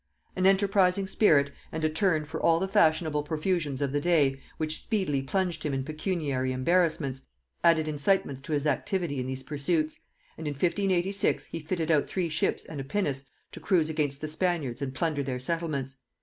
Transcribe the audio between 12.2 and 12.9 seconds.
ships and a